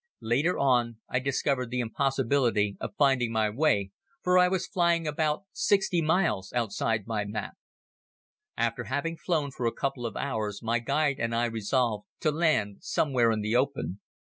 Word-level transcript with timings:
Later 0.23 0.57
on 0.57 0.97
I 1.07 1.19
discovered 1.19 1.69
the 1.69 1.79
impossibility 1.79 2.75
of 2.79 2.95
finding 2.97 3.31
my 3.31 3.51
way 3.51 3.91
for 4.23 4.39
I 4.39 4.47
was 4.47 4.65
flying 4.65 5.05
about 5.07 5.43
sixty 5.53 6.01
miles 6.01 6.51
outside 6.53 7.05
my 7.05 7.23
map. 7.23 7.55
After 8.57 8.85
having 8.85 9.15
flown 9.15 9.51
for 9.51 9.67
a 9.67 9.71
couple 9.71 10.07
of 10.07 10.17
hours 10.17 10.63
my 10.63 10.79
guide 10.79 11.19
and 11.19 11.35
I 11.35 11.45
resolved 11.45 12.07
to 12.21 12.31
land 12.31 12.77
somewhere 12.81 13.29
in 13.31 13.41
the 13.41 13.55
open. 13.55 13.99